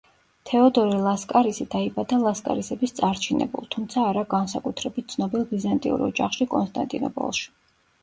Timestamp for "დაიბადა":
1.75-2.19